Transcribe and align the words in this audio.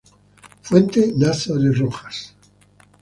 Fuente: 0.63 1.13
Nazareth 1.15 1.77
Rojas. 1.77 2.35